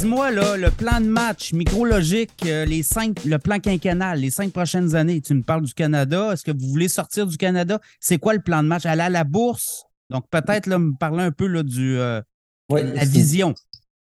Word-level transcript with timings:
dis-moi, 0.00 0.30
là, 0.30 0.56
le 0.56 0.70
plan 0.70 1.00
de 1.00 1.06
match 1.06 1.52
micrologique, 1.52 2.30
euh, 2.46 2.64
les 2.64 2.82
cinq, 2.82 3.24
le 3.24 3.38
plan 3.38 3.58
quinquennal, 3.58 4.20
les 4.20 4.30
cinq 4.30 4.50
prochaines 4.52 4.94
années, 4.94 5.20
tu 5.20 5.34
me 5.34 5.42
parles 5.42 5.62
du 5.62 5.74
Canada. 5.74 6.32
Est-ce 6.32 6.42
que 6.42 6.52
vous 6.52 6.68
voulez 6.68 6.88
sortir 6.88 7.26
du 7.26 7.36
Canada? 7.36 7.78
C'est 7.98 8.18
quoi 8.18 8.32
le 8.32 8.40
plan 8.40 8.62
de 8.62 8.68
match? 8.68 8.86
Aller 8.86 9.02
à 9.02 9.10
la 9.10 9.24
bourse? 9.24 9.84
Donc, 10.08 10.24
peut-être 10.30 10.66
là, 10.66 10.78
me 10.78 10.94
parler 10.94 11.22
un 11.24 11.32
peu 11.32 11.46
là, 11.46 11.62
du 11.62 11.98
euh, 11.98 12.22
la 12.70 13.04
vision. 13.04 13.54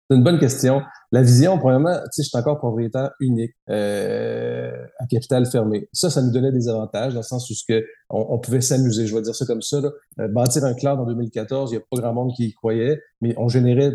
C'est 0.09 0.17
une 0.17 0.23
bonne 0.23 0.39
question. 0.39 0.83
La 1.13 1.23
vision, 1.23 1.59
premièrement, 1.59 1.95
tu 1.95 2.09
sais, 2.11 2.23
je 2.25 2.29
suis 2.29 2.39
encore 2.39 2.59
propriétaire 2.59 3.13
unique 3.21 3.53
euh, 3.71 4.71
à 4.99 5.07
capital 5.07 5.47
fermé. 5.47 5.89
Ça, 5.95 6.11
ça 6.11 6.21
nous 6.21 6.31
donnait 6.31 6.53
des 6.53 6.69
avantages 6.69 7.15
dans 7.15 7.21
le 7.21 7.25
sens 7.25 7.49
où 7.49 7.55
ce 7.55 7.65
que 7.67 7.83
on, 8.11 8.39
pouvait 8.39 8.61
s'amuser. 8.61 9.07
Je 9.07 9.15
vais 9.15 9.23
dire 9.23 9.35
ça 9.35 9.47
comme 9.47 9.63
ça. 9.63 9.81
Là. 9.81 9.91
Euh, 10.21 10.29
bâtir 10.29 10.63
un 10.65 10.75
cloud 10.75 11.01
en 11.01 11.07
2014, 11.07 11.71
il 11.71 11.77
n'y 11.77 11.83
a 11.83 11.87
pas 11.91 12.03
grand 12.03 12.13
monde 12.13 12.33
qui 12.37 12.49
y 12.49 12.53
croyait, 12.53 13.01
mais 13.23 13.35
on 13.39 13.49
générait 13.49 13.95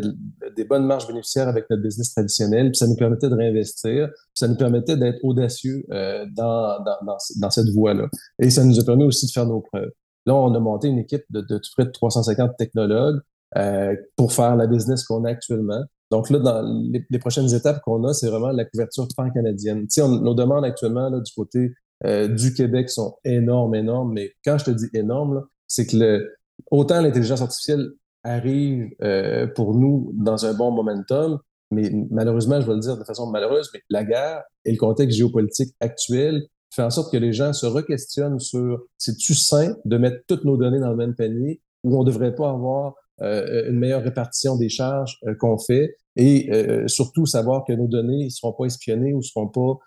des 0.56 0.64
bonnes 0.64 0.84
marges 0.84 1.06
bénéficiaires 1.06 1.46
avec 1.46 1.70
notre 1.70 1.82
business 1.82 2.12
traditionnel, 2.12 2.72
puis 2.72 2.78
ça 2.78 2.88
nous 2.88 2.96
permettait 2.96 3.28
de 3.28 3.36
réinvestir, 3.36 4.08
puis 4.08 4.34
ça 4.34 4.48
nous 4.48 4.56
permettait 4.56 4.96
d'être 4.96 5.20
audacieux 5.22 5.84
euh, 5.92 6.26
dans, 6.34 6.82
dans, 6.82 6.98
dans, 7.06 7.18
dans, 7.40 7.50
cette 7.50 7.68
voie-là. 7.68 8.08
Et 8.40 8.50
ça 8.50 8.64
nous 8.64 8.80
a 8.80 8.84
permis 8.84 9.04
aussi 9.04 9.26
de 9.26 9.30
faire 9.30 9.46
nos 9.46 9.60
preuves. 9.60 9.90
Là, 10.26 10.34
on 10.34 10.52
a 10.54 10.58
monté 10.58 10.88
une 10.88 10.98
équipe 10.98 11.24
de, 11.30 11.40
de, 11.40 11.60
près 11.76 11.84
de 11.84 11.90
350 11.90 12.56
technologues 12.58 13.20
euh, 13.56 13.96
pour 14.16 14.32
faire 14.32 14.56
la 14.56 14.66
business 14.66 15.04
qu'on 15.04 15.24
a 15.24 15.30
actuellement. 15.30 15.82
Donc 16.10 16.30
là, 16.30 16.38
dans 16.38 16.62
les, 16.62 17.18
prochaines 17.18 17.54
étapes 17.54 17.80
qu'on 17.82 18.04
a, 18.04 18.12
c'est 18.12 18.28
vraiment 18.28 18.50
la 18.50 18.64
couverture 18.64 19.06
pan-canadienne. 19.16 19.82
Tu 19.82 20.00
sais, 20.00 20.08
nos 20.08 20.34
demandes 20.34 20.64
actuellement 20.64 21.08
là, 21.08 21.20
du 21.20 21.32
côté 21.32 21.72
euh, 22.04 22.28
du 22.28 22.52
Québec 22.54 22.90
sont 22.90 23.16
énormes, 23.24 23.74
énormes, 23.74 24.12
mais 24.12 24.32
quand 24.44 24.58
je 24.58 24.64
te 24.64 24.70
dis 24.70 24.88
énorme, 24.94 25.44
c'est 25.68 25.86
que 25.86 25.96
le, 25.96 26.34
autant 26.70 27.00
l'intelligence 27.00 27.42
artificielle 27.42 27.90
arrive 28.24 28.90
euh, 29.02 29.46
pour 29.46 29.74
nous 29.74 30.12
dans 30.14 30.46
un 30.46 30.54
bon 30.54 30.70
momentum, 30.70 31.38
mais 31.70 31.90
malheureusement, 32.10 32.60
je 32.60 32.66
vais 32.66 32.74
le 32.74 32.80
dire 32.80 32.98
de 32.98 33.04
façon 33.04 33.30
malheureuse, 33.30 33.70
mais 33.72 33.80
la 33.88 34.04
guerre 34.04 34.42
et 34.64 34.72
le 34.72 34.78
contexte 34.78 35.16
géopolitique 35.16 35.74
actuel 35.80 36.42
fait 36.74 36.82
en 36.82 36.90
sorte 36.90 37.12
que 37.12 37.16
les 37.16 37.32
gens 37.32 37.52
se 37.52 37.66
requestionnent 37.66 38.38
sur 38.38 38.84
c'est-tu 38.98 39.34
sain 39.34 39.74
de 39.84 39.96
mettre 39.96 40.18
toutes 40.26 40.44
nos 40.44 40.56
données 40.56 40.80
dans 40.80 40.90
le 40.90 40.96
même 40.96 41.14
panier 41.14 41.60
ou 41.84 41.96
on 41.96 42.04
ne 42.04 42.10
devrait 42.10 42.34
pas 42.34 42.50
avoir 42.50 42.94
une 43.20 43.78
meilleure 43.78 44.02
répartition 44.02 44.56
des 44.56 44.68
charges 44.68 45.18
euh, 45.26 45.34
qu'on 45.38 45.58
fait 45.58 45.96
et 46.16 46.50
euh, 46.52 46.88
surtout 46.88 47.26
savoir 47.26 47.64
que 47.66 47.72
nos 47.72 47.86
données 47.86 48.24
ne 48.24 48.30
seront 48.30 48.52
pas 48.52 48.64
espionnées 48.64 49.12
ou 49.12 49.18
ne 49.18 49.22
seront 49.22 49.48
pas, 49.48 49.78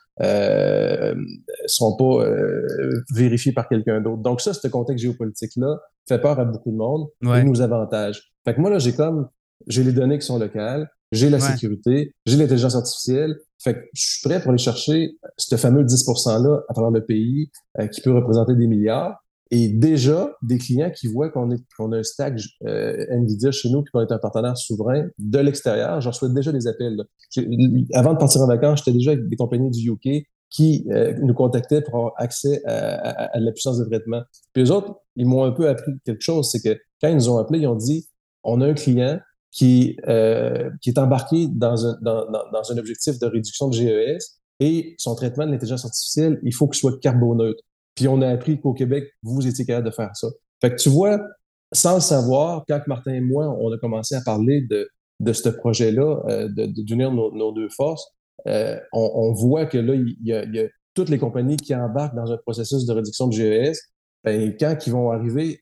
seront 1.68 1.98
pas 1.98 2.26
vérifiées 3.14 3.52
par 3.52 3.68
quelqu'un 3.68 4.02
d'autre. 4.02 4.22
Donc 4.22 4.42
ça, 4.42 4.54
ce 4.54 4.68
contexte 4.68 5.04
géopolitique-là 5.04 5.80
fait 6.08 6.20
peur 6.20 6.40
à 6.40 6.46
beaucoup 6.46 6.72
de 6.72 6.78
monde 6.78 7.08
et 7.24 7.44
nous 7.44 7.62
avantage. 7.62 8.34
Fait 8.46 8.56
que 8.56 8.62
moi, 8.62 8.70
là, 8.70 8.80
j'ai 8.80 8.94
comme, 8.94 9.28
j'ai 9.68 9.84
les 9.84 9.92
données 9.92 10.18
qui 10.18 10.26
sont 10.26 10.40
locales, 10.40 10.90
j'ai 11.12 11.30
la 11.30 11.40
sécurité, 11.40 12.14
j'ai 12.26 12.38
l'intelligence 12.38 12.76
artificielle. 12.76 13.38
Fait 13.64 13.76
que 13.76 13.80
je 13.94 14.02
suis 14.02 14.28
prêt 14.28 14.42
pour 14.42 14.50
aller 14.50 14.58
chercher 14.58 15.18
ce 15.38 15.56
fameux 15.56 15.84
10 15.84 16.06
%-là 16.08 16.62
à 16.70 16.74
travers 16.74 16.92
le 16.92 17.06
pays 17.06 17.52
qui 17.92 18.02
peut 18.02 18.14
représenter 18.14 18.56
des 18.56 18.68
milliards. 18.68 19.23
Et 19.56 19.68
déjà, 19.68 20.36
des 20.42 20.58
clients 20.58 20.90
qui 20.90 21.08
voient 21.08 21.30
qu'on 21.30 21.52
a 21.52 21.96
un 21.96 22.02
stack 22.02 22.40
euh, 22.66 23.06
NVIDIA 23.12 23.52
chez 23.52 23.70
nous 23.70 23.84
puis 23.84 23.92
qu'on 23.92 24.02
est 24.02 24.12
un 24.12 24.18
partenaire 24.18 24.58
souverain 24.58 25.06
de 25.20 25.38
l'extérieur, 25.38 26.02
j'en 26.02 26.10
reçois 26.10 26.30
déjà 26.30 26.52
des 26.52 26.66
appels. 26.66 26.98
Avant 27.94 28.14
de 28.14 28.18
partir 28.18 28.42
en 28.42 28.48
vacances, 28.48 28.80
j'étais 28.80 28.98
déjà 28.98 29.12
avec 29.12 29.30
des 29.30 29.36
compagnies 29.36 29.70
du 29.70 29.92
UK 29.92 30.26
qui 30.50 30.88
euh, 30.90 31.14
nous 31.22 31.36
contactaient 31.36 31.84
pour 31.84 31.94
avoir 31.98 32.14
accès 32.18 32.66
à, 32.66 33.38
la 33.40 33.52
puissance 33.52 33.78
de 33.78 33.86
traitement. 33.86 34.24
Puis 34.54 34.64
eux 34.64 34.72
autres, 34.72 34.96
ils 35.18 35.28
m'ont 35.28 35.44
un 35.44 35.52
peu 35.52 35.70
appris 35.70 35.92
quelque 36.04 36.24
chose, 36.24 36.50
c'est 36.50 36.60
que 36.60 36.82
quand 37.00 37.10
ils 37.10 37.16
nous 37.16 37.30
ont 37.30 37.38
appelé, 37.38 37.60
ils 37.60 37.68
ont 37.68 37.76
dit, 37.76 38.08
on 38.44 38.60
a 38.60 38.66
un 38.66 38.74
client 38.74 39.20
qui, 39.52 39.98
euh, 40.08 40.72
est 40.84 40.98
embarqué 40.98 41.48
dans 41.48 41.86
un, 41.86 41.96
dans 42.02 42.72
un 42.72 42.78
objectif 42.80 43.20
de 43.20 43.28
réduction 43.28 43.68
de 43.68 43.76
GES 43.76 44.42
et 44.60 44.96
son 44.98 45.14
traitement 45.14 45.46
de 45.46 45.52
l'intelligence 45.52 45.86
artificielle, 45.86 46.40
il 46.42 46.56
faut 46.56 46.68
qu'il 46.68 46.80
soit 46.80 47.00
carboneutre. 47.00 47.62
Puis 47.96 48.08
on 48.08 48.22
a 48.22 48.30
appris 48.30 48.60
qu'au 48.60 48.74
Québec, 48.74 49.06
vous 49.22 49.46
étiez 49.48 49.66
capable 49.66 49.88
de 49.88 49.94
faire 49.94 50.16
ça. 50.16 50.28
Fait 50.62 50.72
que 50.72 50.76
tu 50.76 50.90
vois, 50.90 51.20
sans 51.72 51.96
le 51.96 52.02
savoir, 52.02 52.64
quand 52.68 52.82
Martin 52.88 53.14
et 53.14 53.22
moi, 53.22 53.56
on 53.60 53.72
a 53.72 53.78
commencé 53.78 54.16
à 54.16 54.22
parler 54.22 54.62
de, 54.70 54.90
de 55.20 55.34
ce 55.34 55.50
projet-là, 55.50 56.24
euh, 56.30 56.48
d'unir 56.50 57.12
nos, 57.12 57.32
nos, 57.32 57.52
deux 57.52 57.70
forces, 57.70 58.08
euh, 58.48 58.80
on, 58.94 59.12
on, 59.14 59.34
voit 59.34 59.66
que 59.66 59.78
là, 59.78 59.96
il 59.96 60.16
y, 60.22 60.30
y, 60.30 60.34
a, 60.34 60.68
toutes 60.94 61.10
les 61.10 61.18
compagnies 61.18 61.58
qui 61.58 61.74
embarquent 61.76 62.16
dans 62.16 62.32
un 62.32 62.38
processus 62.38 62.86
de 62.86 62.94
réduction 62.94 63.28
de 63.28 63.34
GES. 63.34 63.78
Ben, 64.24 64.56
quand 64.58 64.78
ils 64.88 64.94
vont 64.94 65.12
arriver 65.12 65.60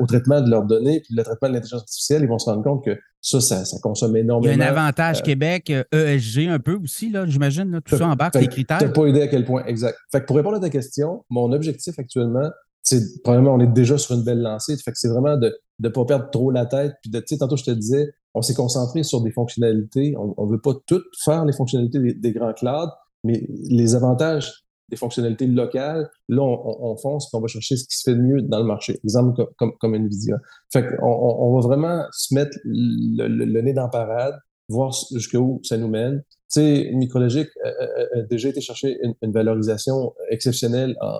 au 0.00 0.06
traitement 0.06 0.40
de 0.40 0.48
leurs 0.48 0.64
données, 0.64 1.00
puis 1.00 1.14
le 1.14 1.22
traitement 1.22 1.48
de 1.48 1.54
l'intelligence 1.54 1.82
artificielle, 1.82 2.22
ils 2.22 2.28
vont 2.28 2.38
se 2.38 2.48
rendre 2.48 2.62
compte 2.62 2.84
que 2.84 2.98
ça, 3.22 3.40
ça, 3.40 3.64
ça 3.64 3.78
consomme 3.80 4.16
énormément. 4.16 4.52
Il 4.52 4.58
y 4.58 4.62
a 4.62 4.66
un 4.66 4.68
avantage 4.68 5.20
euh, 5.20 5.22
Québec, 5.22 5.72
ESG 5.92 6.48
un 6.48 6.58
peu 6.58 6.74
aussi, 6.74 7.08
là, 7.08 7.24
j'imagine. 7.24 7.80
Tout 7.84 7.96
ça 7.96 8.08
embarque, 8.08 8.34
les 8.34 8.48
critères. 8.48 8.78
Tu 8.78 8.90
pas 8.90 9.06
idée 9.06 9.22
à 9.22 9.28
quel 9.28 9.44
point, 9.44 9.64
exact. 9.64 9.96
Fait 10.10 10.20
que 10.20 10.26
pour 10.26 10.36
répondre 10.36 10.56
à 10.56 10.60
ta 10.60 10.68
question, 10.68 11.24
mon 11.30 11.52
objectif 11.52 11.96
actuellement, 11.98 12.50
c'est 12.82 13.22
probablement 13.22 13.54
on 13.54 13.60
est 13.60 13.72
déjà 13.72 13.96
sur 13.96 14.16
une 14.16 14.24
belle 14.24 14.42
lancée. 14.42 14.76
Fait 14.76 14.90
que 14.90 14.98
c'est 14.98 15.08
vraiment 15.08 15.36
de 15.36 15.56
ne 15.78 15.88
pas 15.88 16.04
perdre 16.04 16.30
trop 16.30 16.50
la 16.50 16.66
tête. 16.66 16.94
Puis 17.00 17.12
de, 17.12 17.20
tu 17.20 17.26
sais, 17.28 17.38
tantôt 17.38 17.56
je 17.56 17.62
te 17.62 17.70
disais, 17.70 18.12
on 18.34 18.42
s'est 18.42 18.54
concentré 18.54 19.04
sur 19.04 19.20
des 19.20 19.30
fonctionnalités. 19.30 20.14
On 20.16 20.44
ne 20.44 20.50
veut 20.50 20.60
pas 20.60 20.72
toutes 20.86 21.04
faire 21.24 21.44
les 21.44 21.52
fonctionnalités 21.52 22.00
des, 22.00 22.14
des 22.14 22.32
grands 22.32 22.52
clouds, 22.52 22.90
mais 23.22 23.46
les 23.70 23.94
avantages 23.94 24.61
des 24.92 24.96
fonctionnalités 24.96 25.46
locales, 25.46 26.08
là, 26.28 26.42
on, 26.42 26.92
on, 26.92 26.96
fonce 26.96 27.32
on 27.32 27.40
va 27.40 27.48
chercher 27.48 27.76
ce 27.76 27.84
qui 27.84 27.96
se 27.96 28.10
fait 28.10 28.14
de 28.14 28.20
mieux 28.20 28.42
dans 28.42 28.58
le 28.58 28.64
marché. 28.64 29.00
Exemple 29.02 29.42
comme, 29.56 29.72
comme, 29.80 29.96
NVIDIA. 29.96 30.36
Fait 30.70 30.86
qu'on 30.86 31.06
on, 31.06 31.54
va 31.54 31.66
vraiment 31.66 32.04
se 32.12 32.34
mettre 32.34 32.58
le, 32.64 33.60
nez 33.62 33.72
dans 33.72 33.84
la 33.84 33.88
parade, 33.88 34.38
voir 34.68 34.92
jusqu'où 35.12 35.60
ça 35.64 35.78
nous 35.78 35.88
mène. 35.88 36.22
Tu 36.52 36.60
sais, 36.60 36.90
Micrologique 36.92 37.48
a, 37.64 38.20
déjà 38.28 38.50
été 38.50 38.60
chercher 38.60 38.98
une, 39.22 39.32
valorisation 39.32 40.12
exceptionnelle 40.30 40.94
en, 41.00 41.18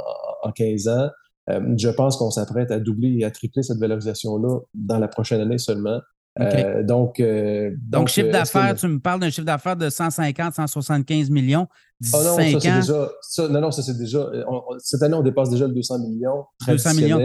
en 0.49 0.53
15 0.53 0.89
ans. 0.89 1.09
Euh, 1.51 1.61
je 1.77 1.89
pense 1.89 2.19
qu'on 2.19 2.31
s'apprête 2.31 2.71
à 2.71 2.79
doubler 2.79 3.17
et 3.19 3.25
à 3.25 3.31
tripler 3.31 3.63
cette 3.63 3.79
valorisation-là 3.79 4.61
dans 4.75 4.99
la 4.99 5.09
prochaine 5.09 5.41
année 5.41 5.59
seulement. 5.59 5.99
Euh, 6.41 6.83
donc, 6.83 7.21
euh, 7.21 7.75
donc, 7.77 8.09
chiffre 8.09 8.29
euh, 8.29 8.33
d'affaires, 8.33 8.75
tu 8.75 8.89
me 8.89 8.99
parles 8.99 9.21
d'un 9.21 9.29
chiffre 9.29 9.47
d'affaires 9.47 9.77
de 9.77 9.91
150, 9.91 10.55
175 10.55 11.29
millions 11.29 11.69
oh 12.15 12.17
non, 12.17 12.37
ça, 12.37 12.43
c'est 12.43 12.53
déjà, 12.55 13.11
ça, 13.21 13.49
non, 13.49 13.61
non, 13.61 13.71
ça 13.71 13.83
c'est 13.83 13.99
déjà. 13.99 14.27
cette 14.79 15.03
année, 15.03 15.15
on 15.15 15.23
dépasse 15.23 15.51
déjà 15.51 15.67
le 15.67 15.75
200 15.75 15.99
millions. 15.99 16.45
200 16.67 16.95
millions, 16.95 17.21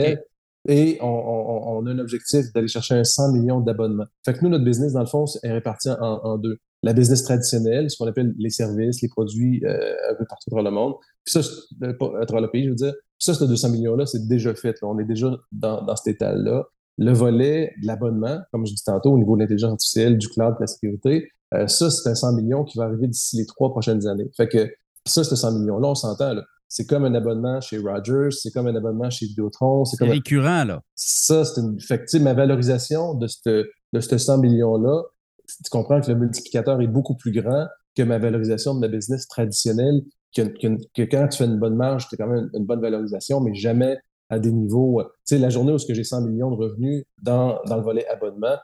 Et 0.68 0.98
on, 1.02 1.08
on, 1.08 1.86
a 1.86 1.92
un 1.92 2.00
objectif 2.00 2.52
d'aller 2.54 2.68
chercher 2.68 2.96
un 2.96 3.06
100 3.06 3.32
millions 3.32 3.62
d'abonnements. 3.62 4.08
Fait 4.26 4.34
que 4.34 4.40
nous, 4.44 4.50
notre 4.50 4.66
business, 4.66 4.92
dans 4.92 5.00
le 5.00 5.06
fond, 5.06 5.24
est 5.42 5.54
réparti 5.54 5.90
en, 5.90 5.96
en 6.02 6.38
deux. 6.38 6.58
La 6.84 6.94
business 6.94 7.24
traditionnelle, 7.24 7.90
ce 7.90 7.98
qu'on 7.98 8.08
appelle 8.08 8.36
les 8.38 8.50
services, 8.50 9.02
les 9.02 9.08
produits 9.08 9.64
un 9.66 10.16
peu 10.16 10.26
partout 10.26 10.50
dans 10.52 10.62
le 10.62 10.70
monde. 10.70 10.96
Puis 11.24 11.32
ça, 11.32 11.50
à 11.82 12.26
travers 12.26 12.42
le 12.42 12.52
pays, 12.52 12.66
je 12.66 12.70
veux 12.70 12.76
dire. 12.76 12.94
Puis 12.94 13.26
ça, 13.26 13.34
ce 13.34 13.46
200 13.46 13.70
millions-là, 13.70 14.06
c'est 14.06 14.28
déjà 14.28 14.54
fait. 14.54 14.76
Là. 14.82 14.90
On 14.90 15.00
est 15.00 15.06
déjà 15.06 15.32
dans, 15.52 15.82
dans 15.82 15.96
cet 15.96 16.16
état-là 16.16 16.68
le 16.98 17.14
volet 17.14 17.74
de 17.82 17.88
l'abonnement, 17.88 18.40
comme 18.52 18.66
je 18.66 18.74
dis 18.74 18.84
tantôt, 18.84 19.14
au 19.14 19.18
niveau 19.18 19.36
de 19.36 19.42
l'intelligence 19.42 19.74
artificielle, 19.74 20.18
du 20.18 20.28
cloud, 20.30 20.56
de 20.56 20.62
la 20.62 20.68
sécurité, 20.68 21.30
euh, 21.54 21.68
ça, 21.68 21.90
c'est 21.90 22.10
un 22.10 22.16
100 22.16 22.34
millions 22.34 22.64
qui 22.64 22.78
va 22.78 22.86
arriver 22.86 23.08
d'ici 23.08 23.38
les 23.38 23.46
trois 23.46 23.70
prochaines 23.70 24.06
années. 24.08 24.30
Fait 24.36 24.48
que 24.48 24.70
ça, 25.06 25.24
c'est 25.24 25.36
100 25.36 25.60
millions-là, 25.60 25.90
on 25.90 25.96
s'entend, 25.96 26.34
là. 26.34 26.44
C'est 26.70 26.86
comme 26.86 27.06
un 27.06 27.16
abonnement 27.16 27.62
chez 27.62 27.78
Rogers, 27.78 28.32
c'est 28.32 28.52
comme 28.52 28.68
un 28.68 28.76
abonnement 28.76 29.10
chez 29.10 29.26
Vidéotron. 29.26 29.86
C'est 29.86 29.96
comme 29.96 30.10
récurrent, 30.10 30.66
là. 30.66 30.82
Ça, 30.96 31.46
c'est 31.46 31.62
une. 31.62 31.80
Fait 31.80 32.04
que, 32.04 32.18
ma 32.18 32.34
valorisation 32.34 33.14
de 33.14 33.28
ce 33.28 33.66
de 33.94 34.00
100 34.02 34.40
millions-là, 34.40 35.04
tu 35.48 35.70
comprends 35.72 36.02
que 36.02 36.12
le 36.12 36.18
multiplicateur 36.18 36.82
est 36.82 36.88
beaucoup 36.88 37.16
plus 37.16 37.32
grand 37.32 37.68
que 37.96 38.04
ma 38.04 38.18
valorisation 38.20 38.76
de 38.76 38.82
ma 38.82 38.90
business 38.90 39.28
traditionnelle, 39.28 40.02
que, 40.36 40.42
que, 40.42 41.04
quand 41.04 41.28
tu 41.30 41.38
fais 41.38 41.46
une 41.46 41.58
bonne 41.58 41.76
marge, 41.76 42.10
tu 42.10 42.16
as 42.16 42.18
quand 42.18 42.32
même 42.32 42.50
une 42.54 42.66
bonne 42.66 42.82
valorisation, 42.82 43.40
mais 43.40 43.56
jamais 43.56 43.98
à 44.30 44.40
des 44.40 44.52
niveaux. 44.52 45.02
Euh, 45.02 45.04
tu 45.04 45.36
sais, 45.36 45.38
la 45.38 45.50
journée 45.50 45.72
où 45.72 45.78
j'ai 45.78 46.04
100 46.04 46.22
millions 46.22 46.52
de 46.52 46.56
revenus 46.56 47.04
dans, 47.22 47.60
dans 47.66 47.78
le 47.78 47.84
volet 47.84 48.08
abonnement, 48.08 48.58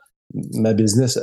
ma 0.54 0.74
business, 0.74 1.18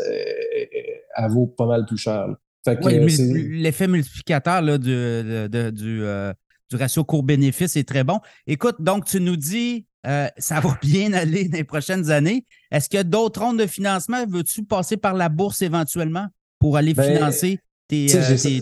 elle, 1.16 1.32
vaut 1.32 1.48
pas 1.48 1.66
mal 1.66 1.86
plus 1.86 1.98
cher. 1.98 2.28
L'effet 2.66 3.88
multiplicateur 3.88 4.62
là, 4.62 4.78
du, 4.78 4.88
du, 4.88 6.04
euh, 6.04 6.34
du, 6.70 6.76
ratio 6.76 7.04
court-bénéfice 7.04 7.76
est 7.76 7.88
très 7.88 8.04
bon. 8.04 8.20
Écoute, 8.46 8.76
donc 8.80 9.06
tu 9.06 9.20
nous 9.20 9.36
dis 9.36 9.88
euh, 10.06 10.28
ça 10.38 10.60
va 10.62 10.78
bien 10.82 11.14
aller 11.14 11.48
dans 11.48 11.58
les 11.58 11.64
prochaines 11.64 12.12
années. 12.12 12.46
Est-ce 12.72 12.90
qu'il 12.90 12.98
y 12.98 13.02
a 13.02 13.04
d'autres 13.04 13.42
rondes 13.42 13.60
de 13.60 13.68
financement? 13.68 14.26
Veux-tu 14.28 14.64
passer 14.64 14.98
par 14.98 15.16
la 15.16 15.30
bourse 15.30 15.62
éventuellement 15.62 16.28
pour 16.60 16.78
aller 16.78 16.94
ben, 16.94 17.16
financer 17.16 17.60
tes, 17.88 18.08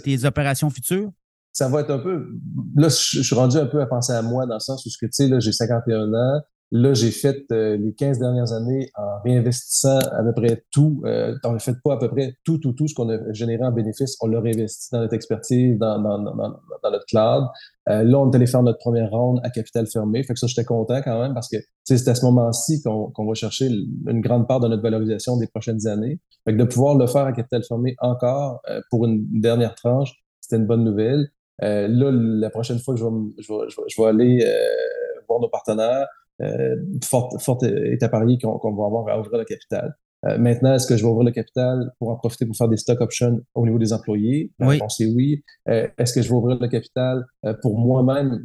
tes 0.03 0.25
opérations 0.25 0.69
futures? 0.69 1.11
Ça 1.59 1.67
va 1.67 1.81
être 1.81 1.91
un 1.91 1.99
peu. 1.99 2.25
Là, 2.77 2.87
je 2.87 3.21
suis 3.21 3.35
rendu 3.35 3.57
un 3.57 3.65
peu 3.65 3.81
à 3.81 3.85
penser 3.85 4.13
à 4.13 4.21
moi 4.21 4.45
dans 4.45 4.53
le 4.53 4.61
sens 4.61 4.85
où, 4.85 4.89
tu 4.89 5.09
sais, 5.11 5.27
là, 5.27 5.41
j'ai 5.41 5.51
51 5.51 6.13
ans. 6.13 6.41
Là, 6.71 6.93
j'ai 6.93 7.11
fait 7.11 7.43
euh, 7.51 7.75
les 7.75 7.93
15 7.93 8.17
dernières 8.17 8.53
années 8.53 8.89
en 8.95 9.21
réinvestissant 9.25 9.97
à 9.97 10.23
peu 10.23 10.31
près 10.33 10.63
tout. 10.71 11.01
Euh, 11.03 11.35
on 11.43 11.55
a 11.55 11.59
fait 11.59 11.75
pas 11.83 11.95
à 11.95 11.97
peu 11.97 12.07
près 12.07 12.35
tout, 12.45 12.59
tout, 12.59 12.71
tout 12.71 12.87
ce 12.87 12.93
qu'on 12.93 13.09
a 13.09 13.17
généré 13.33 13.61
en 13.65 13.73
bénéfice. 13.73 14.15
On 14.21 14.27
l'a 14.27 14.39
réinvesti 14.39 14.87
dans 14.93 15.01
notre 15.01 15.15
expertise, 15.15 15.77
dans, 15.77 15.99
notre 15.99 17.05
cloud. 17.07 17.47
Euh, 17.89 18.03
là, 18.03 18.19
on 18.19 18.31
est 18.31 18.35
allé 18.37 18.47
faire 18.47 18.63
notre 18.63 18.77
première 18.77 19.09
ronde 19.09 19.41
à 19.43 19.49
capital 19.49 19.85
fermé. 19.87 20.23
Fait 20.23 20.35
que 20.35 20.39
ça, 20.39 20.47
j'étais 20.47 20.63
content 20.63 21.01
quand 21.03 21.19
même 21.21 21.33
parce 21.33 21.49
que 21.49 21.57
c'est 21.83 22.07
à 22.07 22.15
ce 22.15 22.23
moment-ci 22.23 22.81
qu'on 22.83 23.11
qu'on 23.11 23.27
va 23.27 23.33
chercher 23.33 23.67
une 23.67 24.21
grande 24.21 24.47
part 24.47 24.61
de 24.61 24.69
notre 24.69 24.83
valorisation 24.83 25.35
des 25.35 25.47
prochaines 25.47 25.87
années. 25.87 26.21
Fait 26.45 26.53
que 26.53 26.57
de 26.57 26.63
pouvoir 26.63 26.95
le 26.95 27.07
faire 27.07 27.25
à 27.25 27.33
capital 27.33 27.63
fermé 27.67 27.95
encore 27.99 28.61
euh, 28.69 28.79
pour 28.91 29.05
une 29.05 29.25
dernière 29.41 29.75
tranche, 29.75 30.13
c'était 30.39 30.57
une 30.57 30.67
bonne 30.67 30.83
nouvelle. 30.83 31.29
Euh, 31.63 31.87
là, 31.87 32.11
la 32.11 32.49
prochaine 32.49 32.79
fois 32.79 32.93
que 32.93 32.99
je 32.99 33.05
vais, 33.05 33.11
je 33.37 33.53
vais, 33.53 33.85
je 33.87 34.01
vais, 34.01 34.07
aller 34.07 34.45
voir 35.27 35.39
nos 35.39 35.49
partenaires, 35.49 36.07
euh, 36.41 36.75
forte, 37.03 37.41
forte 37.41 37.63
est 37.63 38.01
à 38.01 38.09
parier 38.09 38.37
qu'on 38.37 38.57
va 38.73 38.85
avoir 38.85 39.07
à 39.09 39.19
ouvrir 39.19 39.37
le 39.37 39.45
capital. 39.45 39.95
Euh, 40.25 40.37
maintenant, 40.37 40.73
est-ce 40.73 40.87
que 40.87 40.97
je 40.97 41.03
vais 41.03 41.09
ouvrir 41.09 41.25
le 41.25 41.31
capital 41.31 41.91
pour 41.97 42.09
en 42.09 42.15
profiter 42.15 42.45
pour 42.45 42.55
faire 42.55 42.67
des 42.67 42.77
stock 42.77 42.99
options 42.99 43.39
au 43.55 43.65
niveau 43.65 43.79
des 43.79 43.93
employés? 43.93 44.51
La 44.59 44.67
oui. 44.67 44.73
réponse 44.75 44.99
est 44.99 45.05
oui. 45.05 45.43
Euh, 45.69 45.87
est-ce 45.97 46.13
que 46.13 46.21
je 46.21 46.29
vais 46.29 46.35
ouvrir 46.35 46.59
le 46.59 46.67
capital 46.67 47.25
euh, 47.45 47.53
pour 47.61 47.77
moi-même 47.77 48.39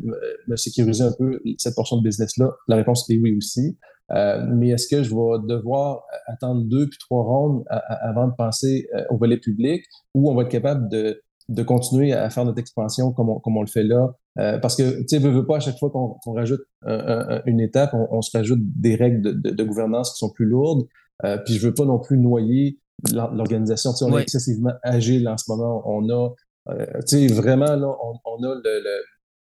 me 0.47 0.57
sécuriser 0.57 1.03
un 1.03 1.13
peu 1.19 1.41
cette 1.59 1.75
portion 1.75 1.97
de 1.97 2.03
business-là? 2.03 2.51
La 2.69 2.77
réponse 2.77 3.09
est 3.11 3.19
oui 3.19 3.37
aussi. 3.37 3.77
mais 4.11 4.69
est-ce 4.69 4.87
que 4.87 5.03
je 5.03 5.11
vais 5.11 5.47
devoir 5.49 6.05
attendre 6.27 6.63
deux 6.65 6.89
puis 6.89 6.99
trois 6.99 7.25
rondes 7.25 7.65
avant 7.69 8.29
de 8.29 8.35
penser 8.37 8.87
au 9.11 9.17
volet 9.17 9.39
public 9.39 9.85
ou 10.15 10.31
on 10.31 10.35
va 10.35 10.43
être 10.43 10.51
capable 10.51 10.89
de 10.89 11.23
de 11.49 11.63
continuer 11.63 12.13
à 12.13 12.31
faire 12.31 12.45
notre 12.45 12.59
expansion 12.59 13.13
comme 13.13 13.29
on, 13.29 13.39
comme 13.39 13.57
on 13.57 13.63
le 13.63 13.69
fait 13.69 13.83
là. 13.83 14.15
Euh, 14.39 14.59
parce 14.59 14.77
que, 14.77 15.01
tu 15.01 15.09
sais, 15.09 15.19
veut, 15.19 15.31
veut 15.31 15.47
pas 15.47 15.59
à 15.59 15.61
chaque 15.61 15.79
fois 15.79 15.91
qu'on 15.91 16.33
rajoute 16.33 16.63
une 17.47 17.61
étape, 17.61 17.95
on, 17.95 18.23
se 18.23 18.37
rajoute 18.37 18.61
des 18.63 18.95
règles 18.95 19.21
de, 19.21 19.51
de, 19.51 19.65
gouvernance 19.65 20.13
qui 20.13 20.19
sont 20.19 20.31
plus 20.31 20.47
lourdes. 20.47 20.87
Euh, 21.25 21.39
puis 21.45 21.55
je 21.55 21.67
veux 21.67 21.75
pas 21.75 21.85
non 21.85 21.99
plus 21.99 22.19
noyer 22.19 22.79
l'organisation. 23.13 23.93
Tu 23.93 23.99
sais, 23.99 24.05
on 24.05 24.19
est 24.19 24.23
excessivement 24.23 24.73
agile 24.83 25.29
en 25.29 25.37
ce 25.37 25.45
moment. 25.51 25.83
On 25.87 26.09
a, 26.09 26.31
euh, 26.71 26.87
tu 27.07 27.29
sais, 27.29 27.33
vraiment, 27.33 27.77
là, 27.77 27.97
on, 28.03 28.15
on 28.25 28.45
a 28.45 28.61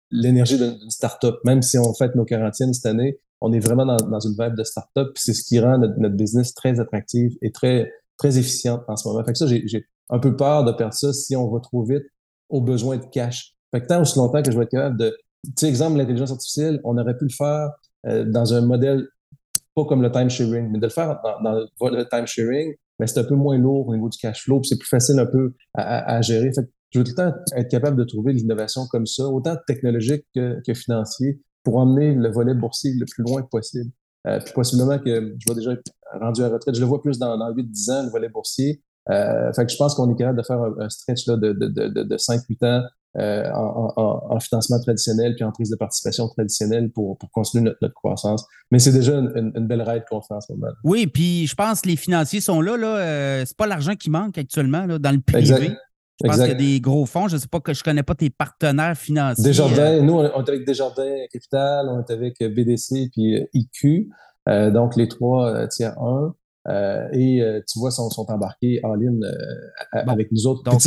l'énergie 0.09 0.57
d'une 0.57 0.89
start-up. 0.89 1.35
Même 1.45 1.61
si 1.61 1.77
on 1.77 1.93
fait 1.93 2.13
nos 2.15 2.25
quarantaines 2.25 2.73
cette 2.73 2.87
année, 2.87 3.19
on 3.39 3.53
est 3.53 3.59
vraiment 3.59 3.85
dans, 3.85 3.97
dans 3.97 4.19
une 4.19 4.35
vibe 4.37 4.55
de 4.55 4.63
start-up. 4.63 5.11
Puis 5.13 5.23
c'est 5.25 5.33
ce 5.33 5.43
qui 5.43 5.59
rend 5.59 5.77
notre, 5.77 5.97
notre, 5.99 6.15
business 6.15 6.53
très 6.53 6.79
attractif 6.79 7.33
et 7.41 7.51
très, 7.51 7.91
très 8.17 8.37
efficiente 8.37 8.83
en 8.87 8.95
ce 8.95 9.07
moment. 9.07 9.23
Fait 9.23 9.31
que 9.31 9.37
ça, 9.37 9.47
j'ai 9.47 9.87
un 10.11 10.19
peu 10.19 10.35
peur 10.35 10.63
de 10.63 10.71
perdre 10.71 10.93
ça 10.93 11.13
si 11.13 11.35
on 11.35 11.49
va 11.49 11.59
trop 11.59 11.83
vite 11.83 12.03
aux 12.49 12.61
besoins 12.61 12.97
de 12.97 13.05
cash. 13.05 13.55
Fait 13.71 13.81
que 13.81 13.87
tant 13.87 14.01
aussi 14.01 14.17
longtemps 14.17 14.41
que 14.43 14.51
je 14.51 14.57
vais 14.57 14.65
être 14.65 14.71
capable 14.71 14.97
de, 14.97 15.15
tu 15.45 15.51
sais, 15.57 15.67
exemple, 15.67 15.97
l'intelligence 15.97 16.31
artificielle, 16.31 16.79
on 16.83 16.97
aurait 16.97 17.17
pu 17.17 17.25
le 17.25 17.33
faire 17.35 17.69
euh, 18.07 18.25
dans 18.25 18.53
un 18.53 18.61
modèle 18.61 19.07
pas 19.73 19.85
comme 19.85 20.01
le 20.01 20.11
time 20.11 20.29
sharing, 20.29 20.69
mais 20.69 20.79
de 20.79 20.85
le 20.85 20.91
faire 20.91 21.21
dans, 21.43 21.53
le 21.53 22.09
time 22.09 22.27
sharing, 22.27 22.73
mais 22.99 23.07
c'est 23.07 23.19
un 23.19 23.23
peu 23.23 23.35
moins 23.35 23.57
lourd 23.57 23.87
au 23.87 23.93
niveau 23.93 24.09
du 24.09 24.17
cash 24.17 24.43
flow, 24.43 24.61
c'est 24.63 24.77
plus 24.77 24.87
facile 24.87 25.17
un 25.19 25.25
peu 25.25 25.53
à, 25.73 26.21
gérer. 26.21 26.51
Fait 26.53 26.63
que 26.63 26.69
je 26.89 26.99
veux 26.99 27.05
tout 27.05 27.13
le 27.17 27.31
temps 27.31 27.37
être 27.55 27.69
capable 27.69 27.97
de 27.97 28.03
trouver 28.03 28.33
l'innovation 28.33 28.85
comme 28.91 29.05
ça, 29.05 29.23
autant 29.23 29.55
technologique 29.67 30.25
que, 30.35 30.59
que 30.67 30.73
financier, 30.73 31.39
pour 31.63 31.77
emmener 31.77 32.13
le 32.13 32.29
volet 32.29 32.53
boursier 32.53 32.91
le 32.99 33.05
plus 33.05 33.23
loin 33.23 33.43
possible. 33.43 33.91
Euh, 34.27 34.39
puis 34.43 34.53
possiblement 34.53 34.99
que 34.99 35.35
je 35.39 35.47
vais 35.47 35.55
déjà 35.55 35.71
rendu 36.19 36.43
à 36.43 36.49
retraite. 36.49 36.75
Je 36.75 36.81
le 36.81 36.85
vois 36.85 37.01
plus 37.01 37.17
dans, 37.17 37.37
dans 37.37 37.51
8-10 37.51 37.91
ans, 37.91 38.03
le 38.03 38.09
volet 38.11 38.29
boursier. 38.29 38.81
Euh, 39.09 39.51
fait 39.53 39.65
que 39.65 39.71
je 39.71 39.77
pense 39.77 39.95
qu'on 39.95 40.11
est 40.11 40.15
capable 40.15 40.37
de 40.37 40.43
faire 40.43 40.61
un, 40.61 40.89
stretch 40.89 41.25
là, 41.27 41.35
de, 41.35 41.53
de, 41.53 41.67
de, 41.67 42.03
de 42.03 42.17
5-8 42.17 42.65
ans 42.65 42.83
euh, 43.17 43.49
en, 43.51 43.93
en, 43.97 44.35
en, 44.35 44.39
financement 44.39 44.79
traditionnel 44.79 45.35
puis 45.35 45.43
en 45.43 45.51
prise 45.51 45.69
de 45.69 45.75
participation 45.75 46.29
traditionnelle 46.29 46.91
pour, 46.91 47.17
pour 47.17 47.29
continuer 47.31 47.65
notre, 47.65 47.79
notre 47.81 47.95
croissance. 47.95 48.45
Mais 48.71 48.79
c'est 48.79 48.93
déjà 48.93 49.13
une, 49.13 49.51
une, 49.53 49.67
belle 49.67 49.81
ride 49.81 50.03
qu'on 50.09 50.21
fait 50.21 50.33
en 50.33 50.39
ce 50.39 50.53
moment. 50.53 50.71
Oui, 50.85 51.07
puis 51.07 51.45
je 51.45 51.53
pense 51.53 51.81
que 51.81 51.89
les 51.89 51.97
financiers 51.97 52.39
sont 52.39 52.61
là. 52.61 52.77
là 52.77 52.97
euh, 52.97 53.43
c'est 53.45 53.57
pas 53.57 53.67
l'argent 53.67 53.95
qui 53.95 54.09
manque 54.09 54.37
actuellement 54.37 54.85
là, 54.85 54.97
dans 54.97 55.11
le 55.11 55.19
privé. 55.19 55.41
Exact. 55.41 55.77
Je 56.23 56.27
pense 56.27 56.37
qu'il 56.37 56.47
y 56.47 56.51
a 56.51 56.53
des 56.53 56.79
gros 56.79 57.05
fonds. 57.05 57.27
Je 57.27 57.35
ne 57.35 57.41
sais 57.41 57.47
pas 57.47 57.59
que 57.59 57.73
je 57.73 57.83
connais 57.83 58.03
pas 58.03 58.15
tes 58.15 58.29
partenaires 58.29 58.95
financiers. 58.95 59.43
Desjardins, 59.43 59.97
euh. 59.97 60.01
nous, 60.01 60.13
on 60.13 60.23
est 60.23 60.49
avec 60.49 60.65
Desjardins 60.65 61.25
Capital, 61.33 61.89
on 61.89 61.99
est 61.99 62.11
avec 62.13 62.37
BDC 62.39 63.09
puis 63.11 63.45
IQ. 63.53 64.09
Euh, 64.47 64.71
donc, 64.71 64.95
les 64.95 65.09
trois 65.09 65.67
tiers 65.67 65.99
1. 65.99 66.33
Euh, 66.67 67.07
et 67.11 67.41
euh, 67.41 67.59
tu 67.67 67.79
vois, 67.79 67.91
sont, 67.91 68.09
sont 68.09 68.29
embarqués 68.29 68.79
en 68.83 68.93
ligne 68.93 69.23
euh, 69.23 70.03
avec 70.07 70.31
nous 70.31 70.47
autres. 70.47 70.63
Donc, 70.63 70.81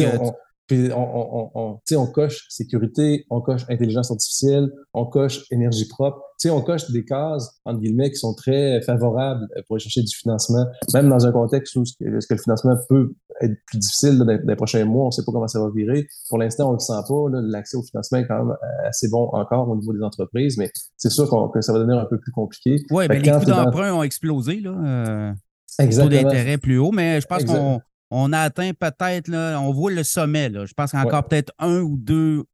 puis 0.66 0.90
on, 0.94 0.96
on, 0.96 1.50
on, 1.54 1.78
on, 1.94 2.06
coche 2.06 2.46
sécurité, 2.48 3.26
on 3.28 3.42
coche 3.42 3.66
intelligence 3.68 4.10
artificielle, 4.10 4.70
on 4.94 5.04
coche 5.04 5.44
énergie 5.50 5.86
propre. 5.86 6.22
sais, 6.38 6.48
on 6.48 6.62
coche 6.62 6.90
des 6.90 7.04
cases, 7.04 7.60
entre 7.66 7.80
guillemets, 7.80 8.10
qui 8.10 8.16
sont 8.16 8.32
très 8.32 8.80
favorables 8.80 9.46
pour 9.66 9.76
aller 9.76 9.82
chercher 9.82 10.00
du 10.00 10.16
financement, 10.16 10.64
même 10.94 11.10
dans 11.10 11.26
un 11.26 11.32
contexte 11.32 11.76
où 11.76 11.84
ce 11.84 11.92
que, 11.98 12.04
le 12.06 12.38
financement 12.38 12.76
peut 12.88 13.14
être 13.42 13.52
plus 13.66 13.78
difficile 13.78 14.16
dans, 14.16 14.24
les 14.24 14.56
prochains 14.56 14.86
mois, 14.86 15.04
on 15.04 15.08
ne 15.08 15.10
sait 15.10 15.24
pas 15.26 15.32
comment 15.32 15.48
ça 15.48 15.60
va 15.60 15.68
virer. 15.74 16.06
Pour 16.30 16.38
l'instant, 16.38 16.68
on 16.68 16.72
ne 16.72 16.76
le 16.76 16.80
sent 16.80 16.92
pas. 17.06 17.24
L'accès 17.42 17.76
au 17.76 17.82
financement 17.82 18.18
est 18.18 18.26
quand 18.26 18.42
même 18.42 18.56
assez 18.86 19.10
bon 19.10 19.28
encore 19.34 19.68
au 19.68 19.76
niveau 19.76 19.92
des 19.92 20.02
entreprises, 20.02 20.56
mais 20.56 20.70
c'est 20.96 21.10
sûr 21.10 21.28
que 21.52 21.60
ça 21.60 21.74
va 21.74 21.78
devenir 21.80 21.98
un 21.98 22.06
peu 22.06 22.18
plus 22.18 22.32
compliqué. 22.32 22.76
Oui, 22.90 23.04
mais 23.06 23.18
les 23.18 23.30
coûts 23.30 23.44
d'emprunt 23.44 23.92
ont 23.92 24.02
explosé. 24.02 24.60
Là. 24.60 25.34
Taux 25.76 26.08
d'intérêt 26.08 26.58
plus 26.58 26.78
haut, 26.78 26.92
mais 26.92 27.20
je 27.20 27.26
pense 27.26 27.44
qu'on 27.44 27.80
on 28.10 28.32
a 28.32 28.40
atteint 28.40 28.70
peut-être, 28.72 29.30
on 29.32 29.72
voit 29.72 29.90
le 29.90 30.04
sommet. 30.04 30.48
Là. 30.48 30.66
Je 30.66 30.74
pense 30.74 30.90
qu'il 30.90 31.00
y 31.00 31.02
a 31.02 31.06
encore 31.06 31.26
peut-être 31.26 31.52
un 31.58 31.80
ou 31.80 31.96
deux, 31.96 32.44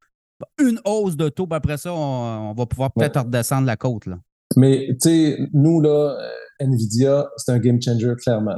une 0.59 0.79
hausse 0.85 1.15
de 1.15 1.29
taux, 1.29 1.47
puis 1.47 1.55
après 1.55 1.77
ça, 1.77 1.93
on, 1.93 2.53
va 2.53 2.65
pouvoir 2.65 2.91
peut-être 2.91 3.21
redescendre 3.21 3.67
la 3.67 3.77
côte. 3.77 4.05
Là. 4.07 4.17
Mais 4.57 4.87
tu 5.01 5.09
sais, 5.09 5.37
nous, 5.53 5.81
là, 5.81 6.17
euh, 6.19 6.65
Nvidia, 6.65 7.29
c'est 7.37 7.51
un 7.51 7.59
game 7.59 7.81
changer, 7.81 8.13
clairement. 8.21 8.55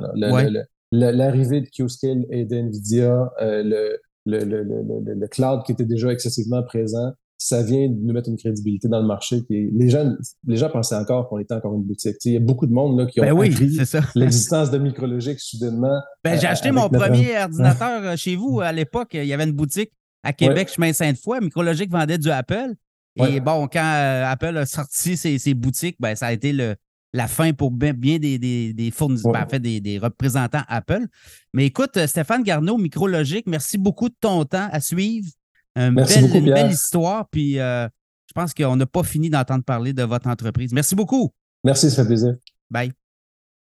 L'arrivée 0.91 1.61
de 1.61 1.67
Q-Scale 1.67 2.25
et 2.29 2.45
d'Nvidia, 2.45 3.31
euh, 3.41 3.63
le, 3.63 3.99
le, 4.25 4.43
le, 4.45 4.63
le, 4.63 5.27
cloud 5.27 5.63
qui 5.65 5.71
était 5.73 5.85
déjà 5.85 6.11
excessivement 6.11 6.63
présent, 6.63 7.13
ça 7.43 7.61
vient 7.61 7.89
de 7.89 7.95
nous 8.01 8.13
mettre 8.13 8.29
une 8.29 8.37
crédibilité 8.37 8.87
dans 8.87 9.01
le 9.01 9.05
marché. 9.05 9.43
les 9.49 9.89
gens, 9.89 10.09
les 10.47 10.55
gens 10.55 10.69
pensaient 10.69 10.95
encore 10.95 11.27
qu'on 11.27 11.39
était 11.39 11.53
encore 11.53 11.75
une 11.75 11.83
boutique. 11.83 12.15
il 12.23 12.31
y 12.31 12.37
a 12.37 12.39
beaucoup 12.39 12.65
de 12.65 12.71
monde 12.71 12.97
là, 12.97 13.05
qui 13.05 13.19
ont 13.19 13.23
ben 13.23 13.37
l'existence 14.15 14.71
de 14.71 14.77
Micrologique 14.77 15.41
soudainement. 15.41 15.99
Ben, 16.23 16.39
j'ai 16.39 16.47
euh, 16.47 16.51
acheté 16.51 16.71
mon 16.71 16.87
premier 16.87 17.37
ordinateur 17.37 18.01
euh, 18.03 18.15
chez 18.15 18.37
vous 18.37 18.61
à 18.61 18.71
l'époque. 18.71 19.09
Il 19.15 19.25
y 19.25 19.33
avait 19.33 19.43
une 19.43 19.51
boutique 19.51 19.91
à 20.23 20.31
Québec, 20.31 20.69
chemin 20.73 20.93
Sainte-Foy. 20.93 21.41
Micrologique 21.41 21.91
vendait 21.91 22.17
du 22.17 22.31
Apple. 22.31 22.75
Et 23.17 23.41
bon, 23.41 23.67
quand 23.67 23.83
euh, 23.83 24.25
Apple 24.25 24.57
a 24.57 24.65
sorti 24.65 25.17
ses, 25.17 25.53
boutiques, 25.53 25.97
ben, 25.99 26.15
ça 26.15 26.27
a 26.27 26.31
été 26.31 26.53
le, 26.53 26.75
la 27.11 27.27
fin 27.27 27.51
pour 27.51 27.71
bien, 27.71 27.93
des, 28.19 28.39
des, 28.39 28.91
fournisseurs, 28.91 29.33
ben, 29.33 29.43
en 29.43 29.49
fait, 29.49 29.59
des, 29.59 29.81
des, 29.81 29.97
représentants 29.97 30.63
Apple. 30.69 31.07
Mais 31.53 31.65
écoute, 31.65 31.99
Stéphane 32.05 32.43
Garneau, 32.43 32.77
Micrologique, 32.77 33.47
merci 33.47 33.77
beaucoup 33.77 34.07
de 34.07 34.15
ton 34.21 34.45
temps 34.45 34.69
à 34.71 34.79
suivre. 34.79 35.27
Une, 35.75 35.95
belle, 35.95 36.71
histoire. 36.71 37.27
Puis 37.29 37.59
euh, 37.59 37.87
je 38.27 38.33
pense 38.33 38.53
qu'on 38.53 38.75
n'a 38.75 38.85
pas 38.85 39.03
fini 39.03 39.29
d'entendre 39.29 39.63
parler 39.63 39.93
de 39.93 40.03
votre 40.03 40.27
entreprise. 40.27 40.71
Merci 40.73 40.95
beaucoup. 40.95 41.31
Merci, 41.63 41.89
ça 41.89 42.03
fait 42.03 42.07
plaisir. 42.07 42.35
Bye. 42.69 42.91